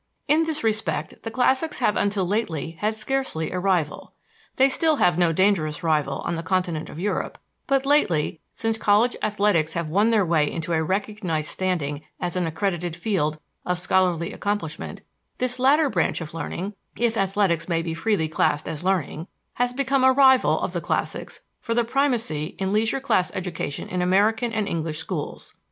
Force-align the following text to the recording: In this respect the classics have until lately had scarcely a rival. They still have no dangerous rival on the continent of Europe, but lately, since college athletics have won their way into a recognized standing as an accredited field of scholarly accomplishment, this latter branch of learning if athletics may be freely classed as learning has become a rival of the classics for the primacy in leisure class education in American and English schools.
In 0.27 0.45
this 0.45 0.63
respect 0.63 1.13
the 1.21 1.29
classics 1.29 1.77
have 1.77 1.95
until 1.95 2.25
lately 2.27 2.71
had 2.79 2.95
scarcely 2.95 3.51
a 3.51 3.59
rival. 3.59 4.13
They 4.55 4.67
still 4.67 4.95
have 4.95 5.15
no 5.15 5.31
dangerous 5.31 5.83
rival 5.83 6.21
on 6.25 6.35
the 6.35 6.41
continent 6.41 6.89
of 6.89 6.99
Europe, 6.99 7.37
but 7.67 7.85
lately, 7.85 8.39
since 8.51 8.79
college 8.79 9.15
athletics 9.21 9.73
have 9.73 9.89
won 9.89 10.09
their 10.09 10.25
way 10.25 10.51
into 10.51 10.73
a 10.73 10.81
recognized 10.83 11.51
standing 11.51 12.01
as 12.19 12.35
an 12.35 12.47
accredited 12.47 12.95
field 12.95 13.37
of 13.63 13.77
scholarly 13.77 14.33
accomplishment, 14.33 15.03
this 15.37 15.59
latter 15.59 15.87
branch 15.87 16.19
of 16.19 16.33
learning 16.33 16.73
if 16.95 17.15
athletics 17.15 17.69
may 17.69 17.83
be 17.83 17.93
freely 17.93 18.27
classed 18.27 18.67
as 18.67 18.83
learning 18.83 19.27
has 19.53 19.71
become 19.71 20.03
a 20.03 20.11
rival 20.11 20.59
of 20.61 20.73
the 20.73 20.81
classics 20.81 21.41
for 21.59 21.75
the 21.75 21.83
primacy 21.83 22.55
in 22.57 22.73
leisure 22.73 22.99
class 22.99 23.31
education 23.35 23.87
in 23.87 24.01
American 24.01 24.51
and 24.51 24.67
English 24.67 24.97
schools. 24.97 25.53